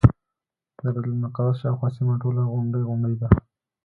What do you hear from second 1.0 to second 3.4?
المقدس شاوخوا سیمه ټوله غونډۍ غونډۍ ده.